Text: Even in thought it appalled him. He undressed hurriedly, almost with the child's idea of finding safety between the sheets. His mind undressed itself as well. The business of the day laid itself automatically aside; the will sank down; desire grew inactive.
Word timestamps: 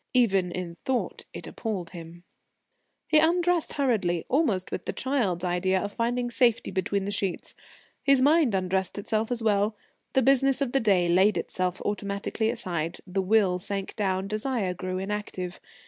Even 0.15 0.51
in 0.51 0.73
thought 0.73 1.25
it 1.31 1.45
appalled 1.45 1.91
him. 1.91 2.23
He 3.07 3.19
undressed 3.19 3.73
hurriedly, 3.73 4.25
almost 4.29 4.71
with 4.71 4.85
the 4.85 4.93
child's 4.93 5.43
idea 5.45 5.79
of 5.79 5.91
finding 5.91 6.31
safety 6.31 6.71
between 6.71 7.05
the 7.05 7.11
sheets. 7.11 7.53
His 8.01 8.19
mind 8.19 8.55
undressed 8.55 8.97
itself 8.97 9.29
as 9.29 9.43
well. 9.43 9.75
The 10.13 10.23
business 10.23 10.59
of 10.59 10.71
the 10.71 10.79
day 10.79 11.07
laid 11.07 11.37
itself 11.37 11.79
automatically 11.81 12.49
aside; 12.49 12.97
the 13.05 13.21
will 13.21 13.59
sank 13.59 13.95
down; 13.95 14.27
desire 14.27 14.73
grew 14.73 14.97
inactive. 14.97 15.59